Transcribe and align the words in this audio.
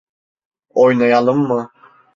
Oynayalım 0.69 1.39
mı? 1.39 1.71